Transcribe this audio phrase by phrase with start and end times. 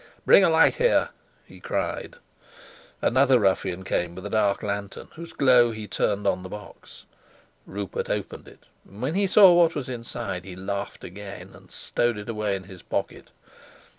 [0.25, 1.09] "Bring a light here,"
[1.45, 2.15] he cried.
[3.03, 7.05] Another ruffian came with a dark lantern, whose glow he turned on the box.
[7.67, 12.17] Rupert opened it, and when he saw what was inside, he laughed again, and stowed
[12.17, 13.29] it away in his pocket.